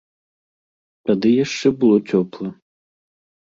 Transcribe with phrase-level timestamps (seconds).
[1.11, 2.47] Тады яшчэ было цёпла.